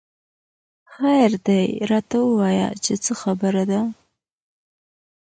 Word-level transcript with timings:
خېر 0.93 1.31
دۍ 1.47 1.65
راته 1.89 2.17
وويه 2.29 2.67
چې 2.83 2.93
څه 3.03 3.11
خبره 3.21 3.63
ده 3.71 3.81